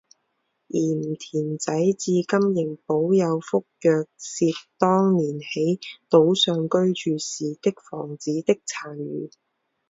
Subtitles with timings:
[0.69, 4.47] 盐田仔至今仍保有福若瑟
[4.79, 5.45] 当年在
[6.09, 9.29] 岛上居住时的房子的残余。